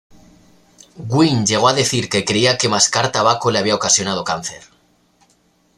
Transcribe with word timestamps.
Gwynn 1.11 1.45
llegó 1.45 1.67
a 1.69 1.73
decir 1.73 2.09
que 2.09 2.25
creía 2.25 2.57
que 2.57 2.67
mascar 2.67 3.11
tabaco 3.11 3.51
le 3.51 3.59
había 3.59 3.75
ocasionado 3.75 4.23
cáncer. 4.23 4.63